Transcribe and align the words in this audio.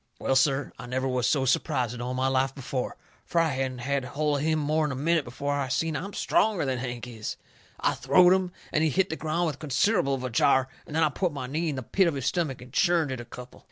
Well, 0.17 0.35
sir, 0.35 0.71
I 0.79 0.87
never 0.87 1.07
was 1.07 1.27
so 1.27 1.45
surprised 1.45 1.93
in 1.93 2.01
all 2.01 2.15
my 2.15 2.27
life 2.27 2.55
before. 2.55 2.97
Fur 3.23 3.37
I 3.37 3.49
hadn't 3.49 3.77
had 3.81 4.03
holt 4.03 4.37
on 4.39 4.43
him 4.43 4.57
more'n 4.57 4.91
a 4.91 4.95
minute 4.95 5.23
before 5.23 5.53
I 5.53 5.67
seen 5.67 5.95
I'm 5.95 6.13
stronger 6.13 6.65
than 6.65 6.79
Hank 6.79 7.05
is. 7.07 7.37
I 7.79 7.93
throwed 7.93 8.33
him, 8.33 8.51
and 8.73 8.83
he 8.83 8.89
hit 8.89 9.11
the 9.11 9.15
ground 9.15 9.45
with 9.45 9.59
considerable 9.59 10.15
of 10.15 10.23
a 10.23 10.31
jar, 10.31 10.69
and 10.87 10.95
then 10.95 11.03
I 11.03 11.09
put 11.09 11.31
my 11.33 11.45
knee 11.45 11.69
in 11.69 11.75
the 11.75 11.83
pit 11.83 12.07
of 12.07 12.15
his 12.15 12.25
stomach 12.25 12.63
and 12.63 12.73
churned 12.73 13.11
it 13.11 13.19
a 13.21 13.25
couple. 13.25 13.59